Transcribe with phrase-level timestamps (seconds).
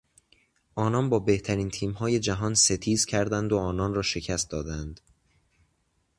[0.75, 5.01] آنان با بهترین تیمهای جهان ستیز کردند و آنان را شکست دادند.